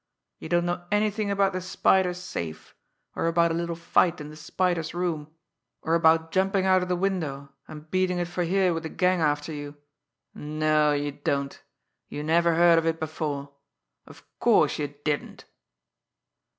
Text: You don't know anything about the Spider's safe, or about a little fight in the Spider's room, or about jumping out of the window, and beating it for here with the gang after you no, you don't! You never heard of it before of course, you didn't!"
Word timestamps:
You 0.39 0.49
don't 0.49 0.65
know 0.65 0.83
anything 0.91 1.29
about 1.29 1.53
the 1.53 1.61
Spider's 1.61 2.17
safe, 2.17 2.73
or 3.15 3.27
about 3.27 3.51
a 3.51 3.53
little 3.53 3.75
fight 3.75 4.19
in 4.19 4.29
the 4.29 4.35
Spider's 4.35 4.95
room, 4.95 5.29
or 5.83 5.93
about 5.93 6.31
jumping 6.31 6.65
out 6.65 6.81
of 6.81 6.89
the 6.89 6.95
window, 6.95 7.53
and 7.67 7.87
beating 7.91 8.17
it 8.17 8.27
for 8.27 8.43
here 8.43 8.73
with 8.73 8.81
the 8.81 8.89
gang 8.89 9.21
after 9.21 9.53
you 9.53 9.77
no, 10.33 10.91
you 10.91 11.11
don't! 11.11 11.61
You 12.07 12.23
never 12.23 12.55
heard 12.55 12.79
of 12.79 12.87
it 12.87 12.99
before 12.99 13.53
of 14.07 14.23
course, 14.39 14.79
you 14.79 14.87
didn't!" 14.87 15.45